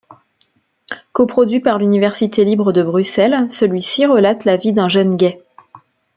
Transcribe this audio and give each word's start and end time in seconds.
Coproduit 1.13 1.59
par 1.59 1.77
l'Université 1.77 2.43
libre 2.43 2.73
de 2.73 2.81
Bruxelles, 2.81 3.45
celui-ci 3.51 4.07
relate 4.07 4.45
la 4.45 4.57
vie 4.57 4.73
d'un 4.73 4.89
jeune 4.89 5.15
gay. 5.15 5.39